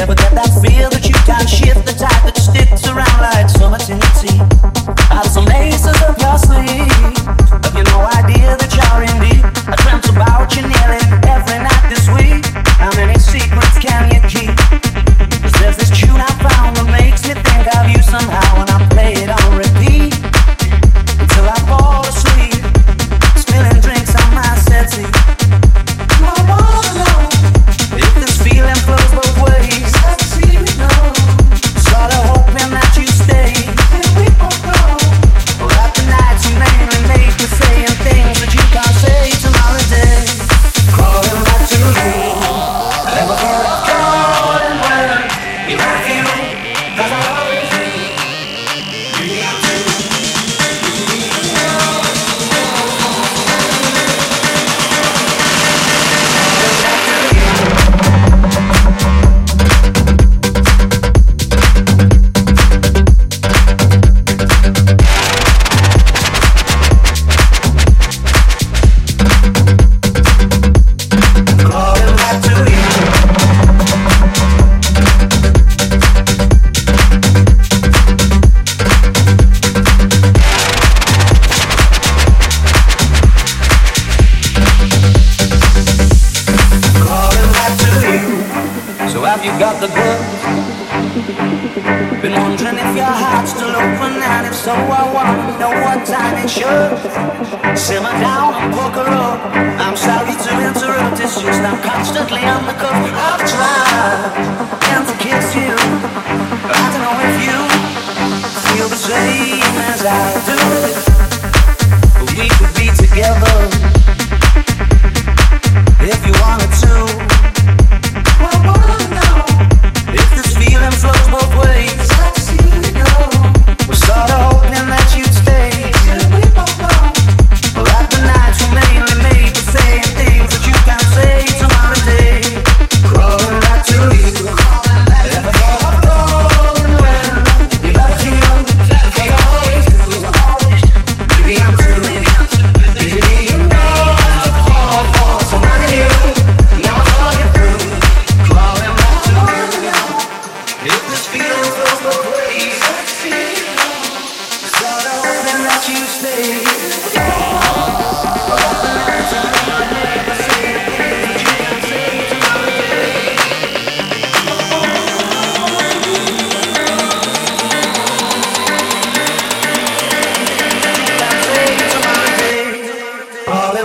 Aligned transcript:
ever 0.00 0.14
get 0.14 0.34
that 0.34 0.48
feel 0.64 0.88
that 0.88 1.06
you 1.06 1.12
can 1.28 1.46
shift 1.46 1.84
the 1.84 1.92
tide 1.92 2.24
that 2.24 2.36
sticks 2.36 2.88
around 2.88 3.20
like 3.20 3.50
summer 3.50 3.78
some 5.28 5.44
laces 5.44 6.00
of 6.02 6.16
your 6.18 6.38
sleeve. 6.38 7.39
Been 92.22 92.32
wondering 92.32 92.78
if 92.80 92.96
your 92.96 93.12
heart's 93.12 93.52
still 93.52 93.74
open, 93.76 94.12
and 94.20 94.46
if 94.46 94.54
so, 94.54 94.72
I 94.72 95.04
want 95.12 95.36
to 95.36 95.58
know 95.60 95.72
what 95.84 96.06
time 96.06 96.36
it 96.40 96.48
should. 96.48 96.96
Simmer 97.76 98.12
down, 98.20 98.72
poker 98.72 99.08
up. 99.08 99.40
I'm 99.80 99.96
sorry 99.96 100.32
to 100.32 100.52
interrupt, 100.68 101.20
it's 101.20 101.40
just 101.40 101.60
I'm 101.60 101.80
constantly 101.82 102.44
on 102.44 102.69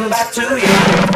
back 0.09 0.31
to 0.33 0.41
you. 0.41 1.14